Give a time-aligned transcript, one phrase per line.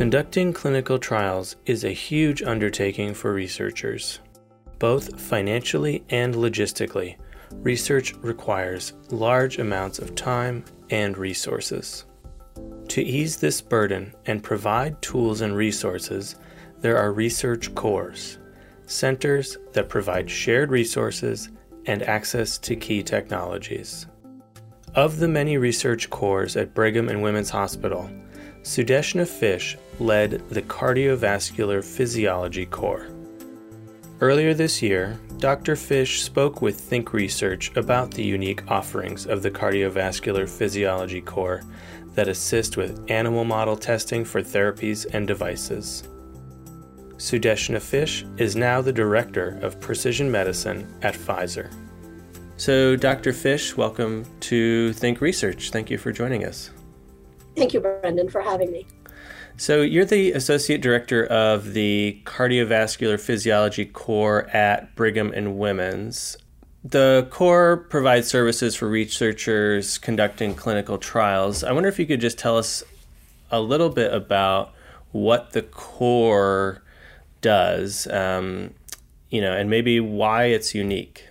[0.00, 4.20] Conducting clinical trials is a huge undertaking for researchers.
[4.78, 7.16] Both financially and logistically,
[7.50, 12.06] research requires large amounts of time and resources.
[12.88, 16.36] To ease this burden and provide tools and resources,
[16.78, 18.38] there are research cores,
[18.86, 21.50] centers that provide shared resources
[21.84, 24.06] and access to key technologies.
[24.94, 28.10] Of the many research cores at Brigham and Women's Hospital,
[28.62, 33.08] Sudeshna Fish led the Cardiovascular Physiology Core.
[34.20, 35.76] Earlier this year, Dr.
[35.76, 41.62] Fish spoke with Think Research about the unique offerings of the Cardiovascular Physiology Core
[42.14, 46.02] that assist with animal model testing for therapies and devices.
[47.16, 51.72] Sudeshna Fish is now the Director of Precision Medicine at Pfizer.
[52.58, 53.32] So, Dr.
[53.32, 55.70] Fish, welcome to Think Research.
[55.70, 56.70] Thank you for joining us.
[57.56, 58.86] Thank you, Brendan, for having me.
[59.56, 66.38] So, you're the Associate Director of the Cardiovascular Physiology Core at Brigham and Women's.
[66.82, 71.62] The core provides services for researchers conducting clinical trials.
[71.62, 72.82] I wonder if you could just tell us
[73.50, 74.72] a little bit about
[75.12, 76.82] what the core
[77.42, 78.72] does, um,
[79.28, 81.24] you know, and maybe why it's unique.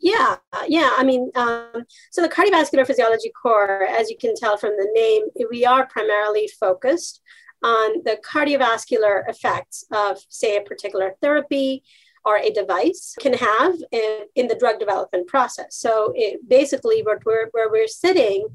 [0.00, 0.36] Yeah,
[0.68, 0.90] yeah.
[0.96, 5.48] I mean, um, so the cardiovascular physiology core, as you can tell from the name,
[5.50, 7.20] we are primarily focused
[7.62, 11.82] on the cardiovascular effects of, say, a particular therapy
[12.24, 15.76] or a device can have in, in the drug development process.
[15.76, 18.48] So it, basically, what we're, where we're sitting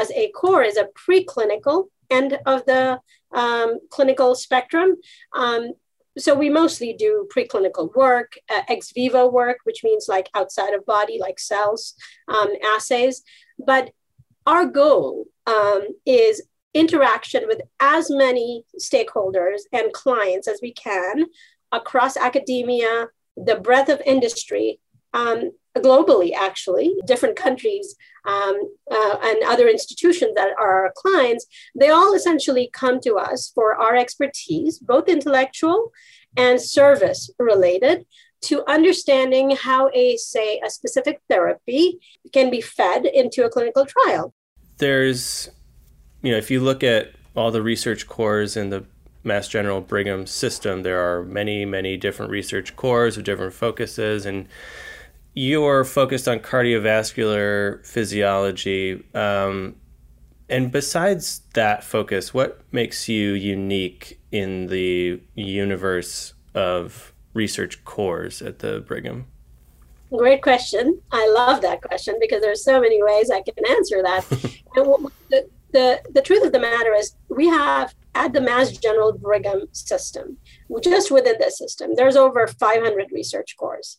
[0.00, 3.00] as a core is a preclinical end of the
[3.32, 4.96] um, clinical spectrum.
[5.32, 5.72] Um,
[6.18, 10.86] so we mostly do preclinical work, uh, ex vivo work, which means like outside of
[10.86, 11.94] body, like cells
[12.28, 13.22] um, assays.
[13.58, 13.90] But
[14.46, 16.42] our goal um, is
[16.74, 21.26] interaction with as many stakeholders and clients as we can
[21.72, 24.78] across academia, the breadth of industry,
[25.14, 28.56] um, globally, actually, different countries um,
[28.90, 33.74] uh, and other institutions that are our clients, they all essentially come to us for
[33.74, 35.92] our expertise, both intellectual
[36.36, 38.04] and service related,
[38.42, 41.98] to understanding how a, say, a specific therapy
[42.32, 44.34] can be fed into a clinical trial.
[44.78, 45.48] There's,
[46.22, 48.84] you know, if you look at all the research cores in the
[49.24, 54.46] Mass General Brigham system, there are many, many different research cores with different focuses, and
[55.36, 59.04] you're focused on cardiovascular physiology.
[59.14, 59.76] Um,
[60.48, 68.60] and besides that focus, what makes you unique in the universe of research cores at
[68.60, 69.26] the Brigham?
[70.10, 71.02] Great question.
[71.12, 74.24] I love that question because there's so many ways I can answer that.
[74.76, 79.12] and the, the, the truth of the matter is, we have at the Mass General
[79.12, 80.38] Brigham system,
[80.80, 83.98] just within the system, there's over 500 research cores.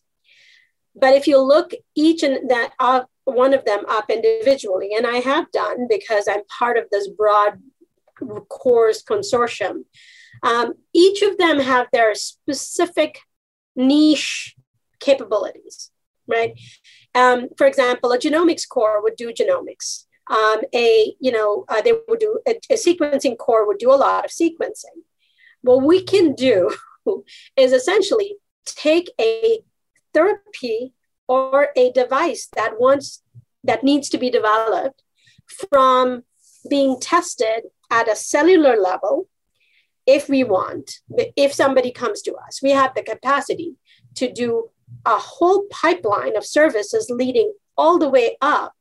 [0.99, 5.17] But if you look each and that uh, one of them up individually, and I
[5.17, 7.61] have done because I'm part of this broad
[8.49, 9.83] cores consortium,
[10.43, 13.19] um, each of them have their specific
[13.75, 14.55] niche
[14.99, 15.91] capabilities,
[16.27, 16.59] right?
[17.13, 20.05] Um, for example, a genomics core would do genomics.
[20.29, 23.95] Um, a you know uh, they would do a, a sequencing core would do a
[23.95, 25.03] lot of sequencing.
[25.61, 26.75] What we can do
[27.55, 28.35] is essentially
[28.65, 29.59] take a
[30.17, 30.93] therapy
[31.27, 33.21] or a device that wants
[33.63, 35.03] that needs to be developed
[35.69, 36.23] from
[36.69, 39.27] being tested at a cellular level
[40.05, 40.99] if we want
[41.45, 42.61] if somebody comes to us.
[42.63, 43.75] We have the capacity
[44.15, 44.69] to do
[45.05, 48.73] a whole pipeline of services leading all the way up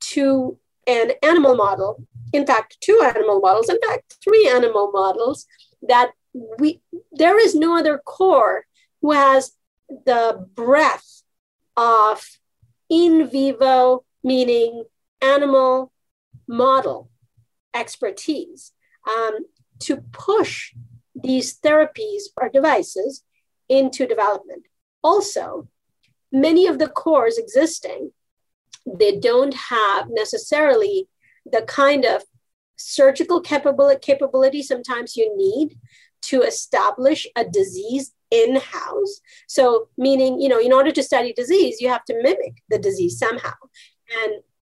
[0.00, 5.46] to an animal model in fact two animal models in fact three animal models
[5.80, 6.10] that
[6.58, 6.82] we
[7.12, 8.66] there is no other core
[9.00, 9.52] who has
[9.88, 11.22] the breadth
[11.76, 12.24] of
[12.88, 14.84] in vivo, meaning
[15.20, 15.92] animal
[16.46, 17.10] model
[17.74, 18.72] expertise
[19.08, 19.38] um,
[19.80, 20.74] to push
[21.14, 23.24] these therapies or devices
[23.68, 24.66] into development.
[25.02, 25.68] Also,
[26.32, 28.10] many of the cores existing
[28.86, 31.08] they don't have necessarily
[31.46, 32.22] the kind of
[32.76, 35.78] surgical capability, capability sometimes you need
[36.22, 39.20] to establish a disease in house.
[39.46, 43.18] So, meaning, you know, in order to study disease, you have to mimic the disease
[43.18, 43.54] somehow.
[44.22, 44.32] And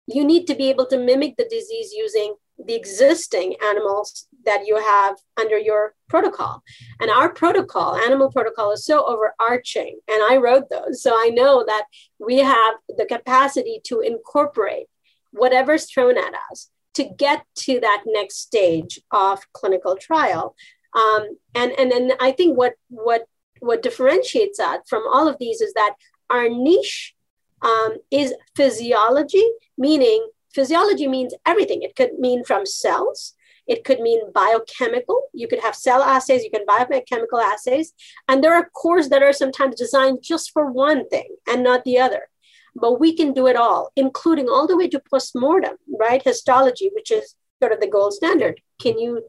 [0.08, 4.78] you need to be able to mimic the disease using the existing animals that you
[4.78, 6.64] have under your protocol.
[7.00, 10.00] And our protocol, animal protocol, is so overarching.
[10.08, 11.04] And I wrote those.
[11.04, 11.86] So I know that
[12.20, 14.88] we have the capacity to incorporate
[15.32, 20.56] whatever's thrown at us to get to that next stage of clinical trial.
[20.94, 23.28] Um, and and and I think what what
[23.60, 25.96] what differentiates us from all of these is that
[26.30, 27.16] our niche
[27.62, 29.44] um, is physiology,
[29.78, 31.82] meaning physiology means everything.
[31.82, 33.34] It could mean from cells,
[33.68, 35.24] it could mean biochemical.
[35.34, 37.94] You could have cell assays, you can biochemical assays.
[38.28, 42.00] And there are cores that are sometimes designed just for one thing and not the
[42.00, 42.30] other.
[42.76, 46.24] But we can do it all, including all the way to postmortem, right?
[46.24, 48.62] Histology, which is sort of the gold standard.
[48.82, 49.24] Can you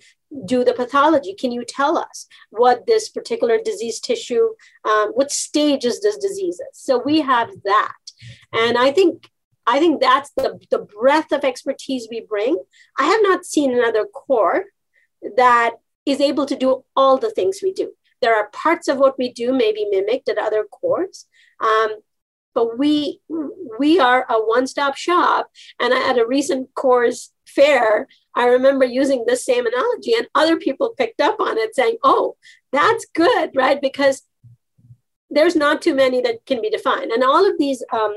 [0.44, 1.34] do the pathology?
[1.34, 4.48] Can you tell us what this particular disease tissue,
[4.84, 6.78] um, what stage is this disease is?
[6.78, 7.92] So we have that.
[8.52, 9.30] And I think
[9.66, 12.56] I think that's the, the breadth of expertise we bring.
[12.98, 14.64] I have not seen another core
[15.36, 15.72] that
[16.06, 17.92] is able to do all the things we do.
[18.22, 21.26] There are parts of what we do maybe mimicked at other cores,
[21.60, 21.96] um,
[22.54, 23.20] but we
[23.78, 25.50] we are a one-stop shop.
[25.78, 30.56] And I, at a recent cores fair, I remember using this same analogy, and other
[30.56, 32.36] people picked up on it, saying, "Oh,
[32.72, 34.22] that's good, right?" Because
[35.30, 38.14] there's not too many that can be defined, and all of these um,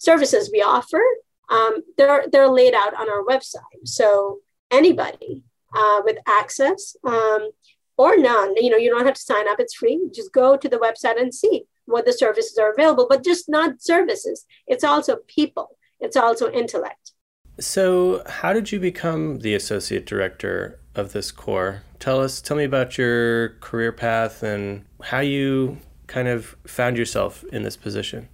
[0.00, 1.02] services we offer,
[1.50, 3.60] um, they're, they're laid out on our website.
[3.84, 4.38] So
[4.70, 5.44] anybody
[5.76, 7.50] uh, with access um,
[7.96, 10.00] or none, you know, you don't have to sign up, it's free.
[10.12, 13.82] Just go to the website and see what the services are available, but just not
[13.82, 14.46] services.
[14.66, 17.12] It's also people, it's also intellect.
[17.60, 21.82] So, how did you become the associate director of this core?
[21.98, 25.76] Tell us, tell me about your career path and how you
[26.06, 28.30] kind of found yourself in this position.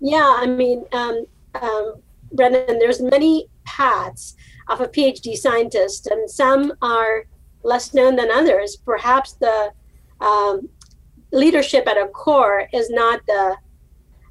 [0.00, 1.26] Yeah, I mean, um,
[1.62, 1.94] um,
[2.32, 4.34] Brendan, there's many paths
[4.68, 7.26] of a PhD scientist, and some are
[7.62, 8.76] less known than others.
[8.84, 9.72] Perhaps the
[10.20, 10.68] um,
[11.30, 13.56] leadership at a core is not the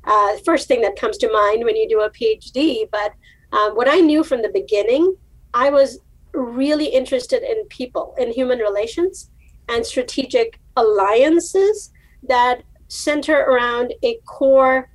[0.04, 3.14] uh, first thing that comes to mind when you do a PhD, but
[3.54, 5.16] uh, what I knew from the beginning,
[5.54, 6.00] I was
[6.34, 9.30] really interested in people, in human relations,
[9.70, 11.92] and strategic alliances
[12.24, 14.90] that center around a core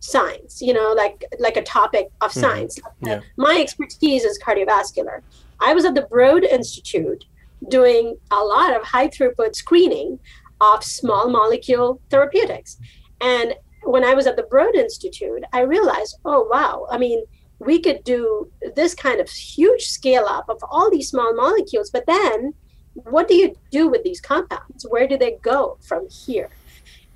[0.00, 2.40] science you know like like a topic of mm-hmm.
[2.40, 3.20] science yeah.
[3.36, 5.20] my expertise is cardiovascular
[5.60, 7.26] i was at the broad institute
[7.68, 10.18] doing a lot of high throughput screening
[10.62, 12.78] of small molecule therapeutics
[13.20, 17.22] and when i was at the broad institute i realized oh wow i mean
[17.60, 22.06] we could do this kind of huge scale up of all these small molecules but
[22.06, 22.52] then
[22.94, 26.50] what do you do with these compounds where do they go from here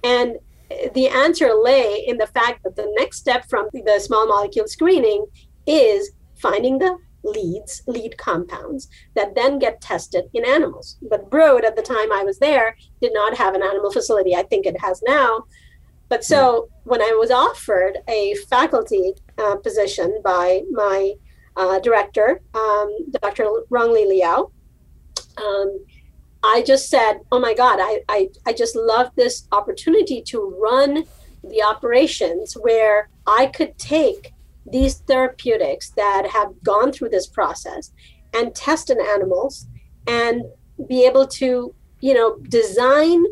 [0.05, 0.37] and
[0.94, 5.26] the answer lay in the fact that the next step from the small molecule screening
[5.67, 10.96] is finding the leads, lead compounds that then get tested in animals.
[11.08, 14.37] But Broad, at the time I was there, did not have an animal facility.
[14.37, 15.44] I think it has now.
[16.09, 21.15] But so when I was offered a faculty uh, position by my
[21.56, 23.44] uh, director, um, Dr.
[23.70, 24.53] Ronglih Liao,
[25.39, 25.84] um,
[26.43, 31.05] I just said, oh my God, I, I, I just love this opportunity to run
[31.43, 34.32] the operations where I could take
[34.67, 37.93] these therapeutics that have gone through this process
[38.34, 39.67] and test in animals
[40.06, 40.43] and
[40.87, 43.25] be able to, you know, design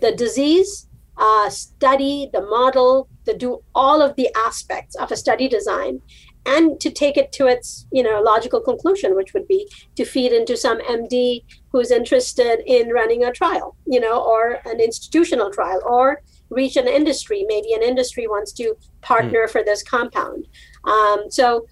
[0.00, 0.85] the disease,
[1.18, 6.00] uh, study the model, to do all of the aspects of a study design
[6.44, 10.30] and to take it to its you know logical conclusion which would be to feed
[10.30, 11.42] into some md
[11.72, 16.88] who's interested in running a trial you know or an institutional trial or reach an
[16.88, 17.44] industry.
[17.46, 19.50] Maybe an industry wants to partner mm.
[19.50, 20.46] for this compound.
[20.84, 21.66] Um, so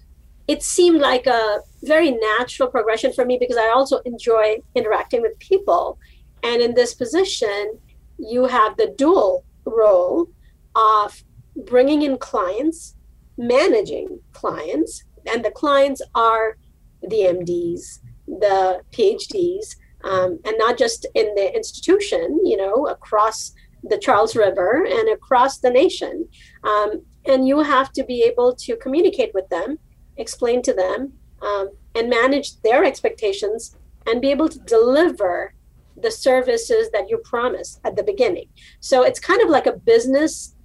[0.47, 5.37] it seemed like a very natural progression for me because i also enjoy interacting with
[5.39, 5.97] people.
[6.43, 7.79] And in this position
[8.17, 10.27] you have the dual role
[10.75, 11.23] of
[11.55, 12.95] bringing in clients
[13.37, 16.57] managing clients, and the clients are
[17.01, 23.53] the MDs, the PhDs, um, and not just in the institution, you know, across
[23.83, 26.27] the Charles River and across the nation.
[26.63, 29.79] Um, and you have to be able to communicate with them,
[30.17, 33.75] explain to them, um, and manage their expectations
[34.07, 35.53] and be able to deliver
[35.97, 38.47] the services that you promise at the beginning.
[38.79, 40.55] So it's kind of like a business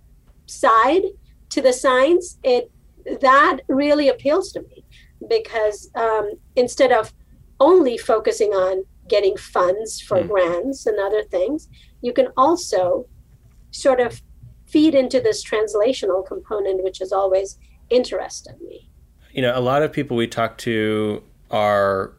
[0.46, 1.02] side
[1.50, 2.70] to the science, it
[3.20, 4.84] that really appeals to me
[5.28, 7.12] because um, instead of
[7.58, 10.28] only focusing on getting funds for mm.
[10.28, 11.68] grants and other things,
[12.02, 13.06] you can also
[13.70, 14.22] sort of
[14.66, 17.58] feed into this translational component, which has always
[17.90, 18.88] interested me.
[19.32, 22.12] You know, a lot of people we talk to are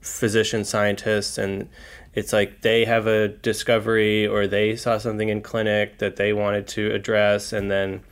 [0.00, 1.68] physician scientists and
[2.14, 6.66] it's like they have a discovery or they saw something in clinic that they wanted
[6.68, 8.02] to address and then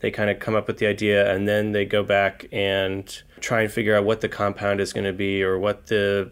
[0.00, 3.62] they kind of come up with the idea and then they go back and try
[3.62, 6.30] and figure out what the compound is going to be or what the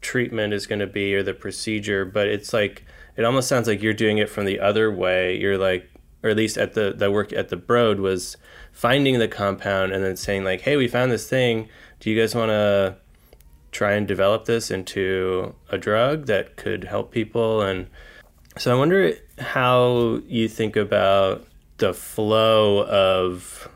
[0.00, 2.04] treatment is going to be or the procedure.
[2.04, 2.84] But it's like
[3.16, 5.36] it almost sounds like you're doing it from the other way.
[5.36, 5.90] You're like
[6.22, 8.36] or at least at the the work at the broad was
[8.72, 11.68] finding the compound and then saying like hey we found this thing.
[12.00, 12.96] Do you guys want to
[13.72, 17.62] try and develop this into a drug that could help people.
[17.62, 17.86] And
[18.58, 21.46] so i wonder how you think about
[21.78, 23.68] the flow of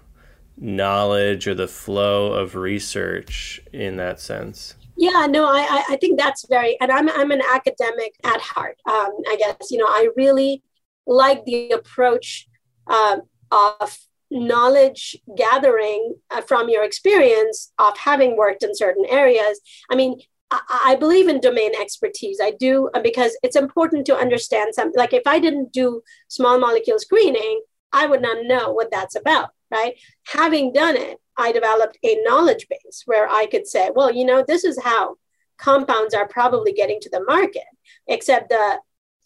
[0.57, 4.75] knowledge or the flow of research in that sense.
[4.97, 8.79] Yeah no i i think that's very and i'm i'm an academic at heart.
[8.87, 10.63] Um, i guess you know i really
[11.07, 12.49] like the approach
[12.87, 13.19] uh,
[13.51, 13.99] of
[14.31, 19.61] knowledge gathering uh, from your experience of having worked in certain areas.
[19.91, 22.39] I mean, I, believe in domain expertise.
[22.41, 24.99] I do uh, because it's important to understand something.
[24.99, 27.63] Like if I didn't do small molecule screening,
[27.93, 29.95] I would not know what that's about, right?
[30.29, 34.45] Having done it, I developed a knowledge base where I could say, well, you know,
[34.47, 35.17] this is how
[35.59, 37.65] compounds are probably getting to the market,
[38.07, 38.79] except the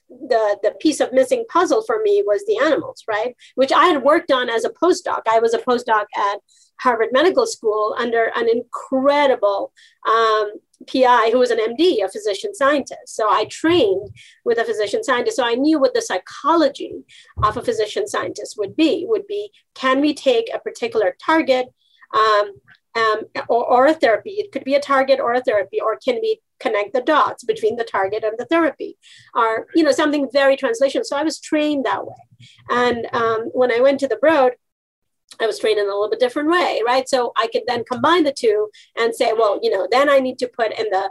[0.08, 3.36] the the piece of missing puzzle for me was the animals, right?
[3.54, 5.22] Which I had worked on as a postdoc.
[5.28, 6.40] I was a postdoc at
[6.80, 9.72] Harvard Medical School under an incredible
[10.08, 10.52] um,
[10.86, 13.08] PI who was an MD, a physician scientist.
[13.16, 14.10] So I trained
[14.44, 15.36] with a physician scientist.
[15.36, 17.04] So I knew what the psychology
[17.42, 19.04] of a physician scientist would be.
[19.08, 21.68] Would be can we take a particular target
[22.14, 22.52] um,
[22.94, 24.30] um, or, or, a therapy?
[24.30, 27.76] It could be a target or a therapy, or can we connect the dots between
[27.76, 28.96] the target and the therapy
[29.34, 31.04] or you know something very translational.
[31.04, 32.22] So i was trained that way.
[32.70, 34.52] And um, when i went to the broad
[35.40, 37.08] i was trained in a little bit different way right?
[37.08, 40.38] So i could then combine the two and say well you know then i need
[40.40, 41.10] to put in the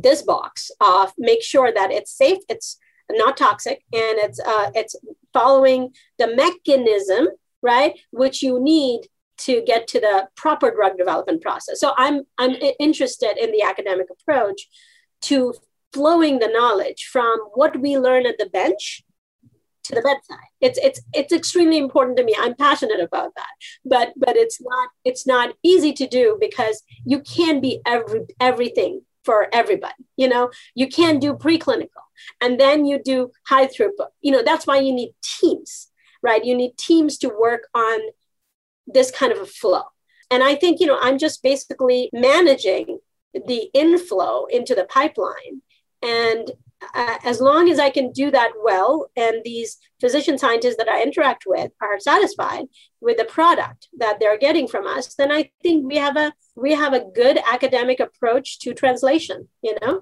[0.00, 2.78] this box of make sure that it's safe it's
[3.10, 4.96] not toxic and it's uh, it's
[5.32, 7.28] following the mechanism
[7.62, 9.02] right which you need
[9.38, 11.80] to get to the proper drug development process.
[11.80, 14.68] So I'm I'm interested in the academic approach
[15.22, 15.54] to
[15.92, 19.04] flowing the knowledge from what we learn at the bench
[19.84, 20.48] to the bedside.
[20.60, 22.34] It's it's it's extremely important to me.
[22.38, 23.52] I'm passionate about that.
[23.84, 29.02] But but it's not it's not easy to do because you can be every everything
[29.24, 29.94] for everybody.
[30.16, 32.04] You know, you can do preclinical
[32.40, 34.08] and then you do high throughput.
[34.20, 35.88] You know, that's why you need teams,
[36.22, 36.44] right?
[36.44, 38.00] You need teams to work on
[38.86, 39.82] this kind of a flow.
[40.30, 42.98] And I think, you know, I'm just basically managing
[43.34, 45.62] the inflow into the pipeline.
[46.02, 46.50] And
[46.94, 51.02] uh, as long as I can do that well, and these physician scientists that I
[51.02, 52.64] interact with are satisfied
[53.00, 56.74] with the product that they're getting from us, then I think we have a we
[56.74, 59.48] have a good academic approach to translation.
[59.62, 60.00] You know.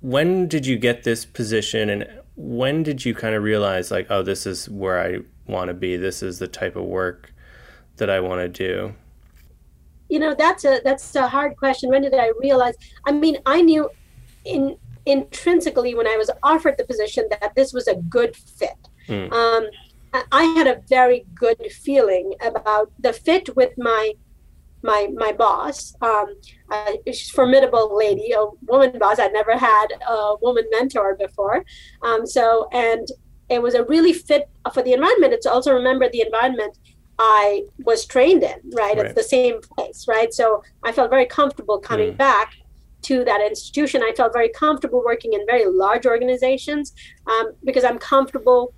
[0.00, 4.22] When did you get this position, and when did you kind of realize, like, oh,
[4.22, 5.96] this is where I want to be.
[5.96, 7.33] This is the type of work
[7.96, 8.94] that I want to do?
[10.08, 11.90] You know, that's a that's a hard question.
[11.90, 12.74] When did I realize?
[13.06, 13.90] I mean, I knew
[14.44, 18.88] in intrinsically when I was offered the position that this was a good fit.
[19.08, 19.32] Mm.
[19.32, 19.68] Um,
[20.30, 24.12] I had a very good feeling about the fit with my
[24.82, 25.94] my my boss.
[26.00, 26.26] Um,
[26.70, 29.18] uh, she's formidable lady, a woman boss.
[29.18, 31.64] I'd never had a woman mentor before.
[32.02, 33.08] Um, so and
[33.48, 35.32] it was a really fit for the environment.
[35.32, 36.78] It's also remember the environment
[37.18, 38.96] I was trained in, right?
[38.96, 39.06] right?
[39.06, 40.32] It's the same place, right?
[40.32, 42.16] So I felt very comfortable coming mm.
[42.16, 42.54] back
[43.02, 44.02] to that institution.
[44.02, 46.92] I felt very comfortable working in very large organizations
[47.26, 48.74] um, because I'm comfortable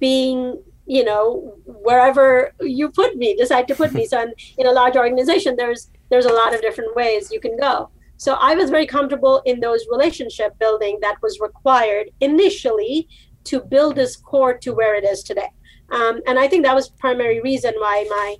[0.00, 4.06] being, you know, wherever you put me, decide to put me.
[4.06, 7.56] So in, in a large organization, there's there's a lot of different ways you can
[7.56, 7.90] go.
[8.16, 13.08] So I was very comfortable in those relationship building that was required initially
[13.44, 15.50] to build this core to where it is today.
[15.90, 18.36] Um, and I think that was primary reason why my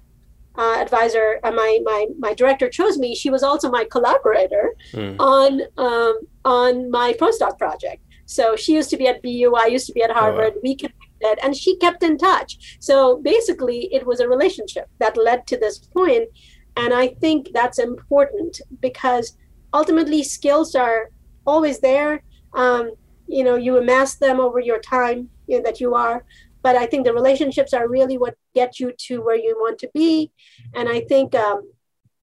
[0.59, 3.15] uh, advisor, uh, my my my director chose me.
[3.15, 5.17] She was also my collaborator mm.
[5.19, 8.03] on um, on my postdoc project.
[8.27, 10.53] So she used to be at BU, I used to be at Harvard.
[10.53, 10.61] Oh, wow.
[10.63, 12.77] We connected, and she kept in touch.
[12.79, 16.29] So basically, it was a relationship that led to this point,
[16.77, 19.37] and I think that's important because
[19.73, 21.11] ultimately skills are
[21.47, 22.23] always there.
[22.53, 22.93] Um,
[23.27, 26.25] you know, you amass them over your time you know, that you are
[26.63, 29.91] but I think the relationships are really what get you to where you want to
[29.95, 30.33] be.
[30.75, 31.71] And I think um,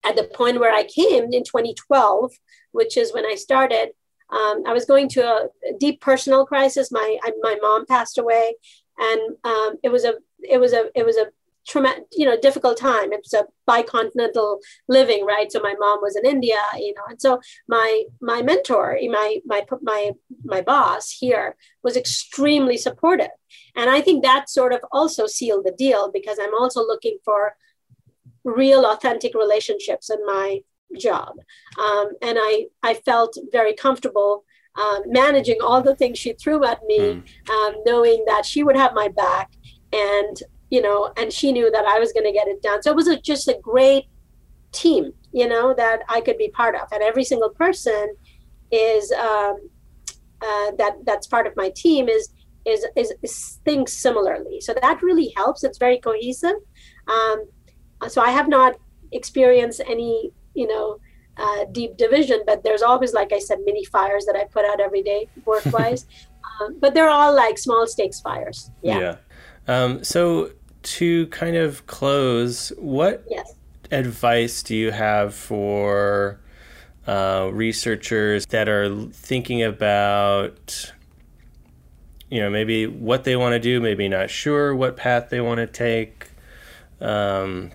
[0.05, 2.33] at the point where I came in 2012,
[2.73, 3.91] which is when I started,
[4.31, 6.93] um, I was going to a deep personal crisis.
[6.93, 8.55] My I, my mom passed away,
[8.99, 11.27] and um, it was a it was a it was a
[11.69, 13.13] traumatic, you know, difficult time.
[13.13, 14.59] It's a bicontinental
[14.89, 15.51] living, right?
[15.53, 19.61] So my mom was in India, you know, and so my my mentor, my my
[19.83, 20.13] my
[20.45, 23.35] my boss here was extremely supportive,
[23.77, 27.55] and I think that sort of also sealed the deal because I'm also looking for
[28.45, 30.61] real, authentic relationships in my
[30.99, 31.35] job.
[31.79, 34.45] Um, and I, I felt very comfortable
[34.79, 37.51] um, managing all the things she threw at me, mm.
[37.51, 39.53] um, knowing that she would have my back
[39.93, 42.83] and, you know, and she knew that I was going to get it done.
[42.83, 44.05] So it was a, just a great
[44.73, 46.89] team, you know, that I could be part of.
[46.93, 48.15] And every single person
[48.71, 49.57] is, um,
[50.41, 52.29] uh, that that's part of my team is,
[52.65, 54.61] is, is, is thinks similarly.
[54.61, 55.65] So that really helps.
[55.65, 56.57] It's very cohesive.
[57.09, 57.47] Um,
[58.09, 58.77] so I have not
[59.13, 60.99] experienced any you know
[61.37, 64.81] uh, deep division but there's always like i said mini fires that i put out
[64.81, 66.07] every day work wise
[66.61, 69.17] um, but they're all like small stakes fires yeah, yeah.
[69.69, 70.51] Um, so
[70.97, 73.54] to kind of close what yes.
[73.90, 76.40] advice do you have for
[77.07, 80.92] uh, researchers that are thinking about
[82.30, 85.59] you know maybe what they want to do maybe not sure what path they want
[85.59, 86.28] to take
[87.00, 87.71] um,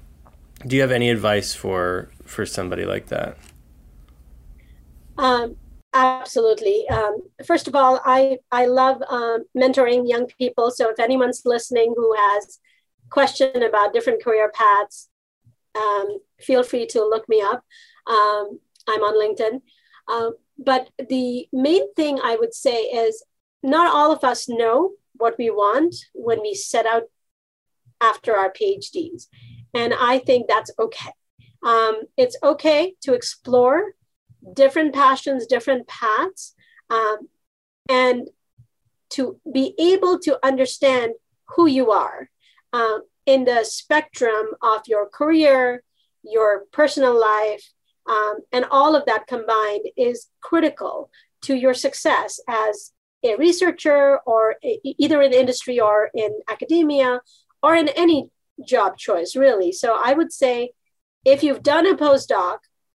[0.65, 3.37] do you have any advice for for somebody like that?
[5.17, 5.55] Um,
[5.93, 6.87] absolutely.
[6.89, 10.71] Um, first of all, I I love um, mentoring young people.
[10.71, 12.59] So if anyone's listening who has
[13.09, 15.09] question about different career paths,
[15.75, 17.63] um, feel free to look me up.
[18.07, 19.61] Um, I'm on LinkedIn.
[20.07, 23.23] Uh, but the main thing I would say is
[23.61, 27.03] not all of us know what we want when we set out
[28.01, 29.27] after our PhDs.
[29.73, 31.11] And I think that's okay.
[31.63, 33.93] Um, it's okay to explore
[34.53, 36.53] different passions, different paths,
[36.89, 37.29] um,
[37.89, 38.29] and
[39.11, 41.13] to be able to understand
[41.55, 42.29] who you are
[42.73, 45.83] uh, in the spectrum of your career,
[46.23, 47.63] your personal life,
[48.09, 51.09] um, and all of that combined is critical
[51.43, 52.91] to your success as
[53.23, 57.21] a researcher or a, either in industry or in academia
[57.61, 58.29] or in any
[58.67, 59.71] job choice, really.
[59.71, 60.71] So I would say
[61.23, 62.57] if you've done a postdoc,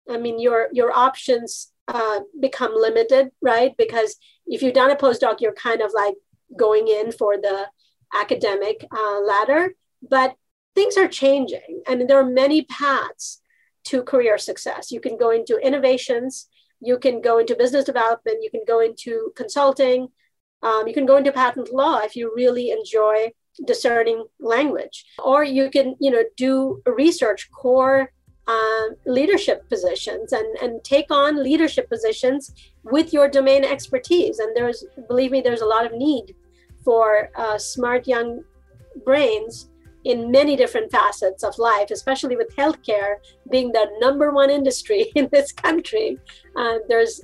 [0.08, 3.74] I mean, your your options uh, become limited, right?
[3.76, 6.14] Because if you've done a postdoc, you're kind of like
[6.56, 7.66] going in for the
[8.14, 9.74] academic uh, ladder.
[10.08, 10.36] But
[10.74, 11.82] things are changing.
[11.86, 13.40] I mean, there are many paths
[13.84, 14.90] to career success.
[14.90, 16.48] You can go into innovations,
[16.80, 20.08] you can go into business development, you can go into consulting,
[20.62, 23.32] um, you can go into patent law if you really enjoy
[23.66, 28.10] discerning language or you can you know do research core
[28.48, 34.84] uh, leadership positions and and take on leadership positions with your domain expertise and there's
[35.06, 36.34] believe me there's a lot of need
[36.84, 38.42] for uh, smart young
[39.04, 39.70] brains
[40.04, 43.16] in many different facets of life, especially with healthcare
[43.50, 46.18] being the number one industry in this country.
[46.56, 47.22] Uh, there's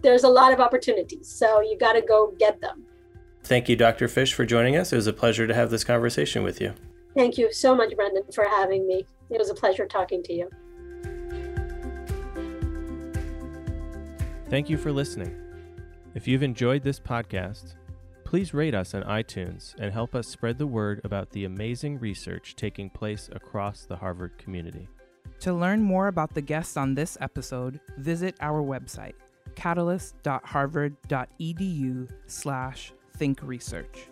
[0.00, 2.84] there's a lot of opportunities, so you got to go get them.
[3.42, 4.06] Thank you, Dr.
[4.06, 4.92] Fish, for joining us.
[4.92, 6.72] It was a pleasure to have this conversation with you.
[7.16, 9.04] Thank you so much, Brendan, for having me.
[9.30, 10.50] It was a pleasure talking to you.
[14.48, 15.34] Thank you for listening.
[16.14, 17.74] If you've enjoyed this podcast,
[18.28, 22.54] please rate us on iTunes and help us spread the word about the amazing research
[22.56, 24.86] taking place across the Harvard community.
[25.40, 29.14] To learn more about the guests on this episode, visit our website,
[29.54, 34.08] catalyst.harvard.edu slash think research.